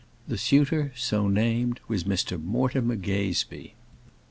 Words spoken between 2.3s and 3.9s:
Mortimer Gazebee.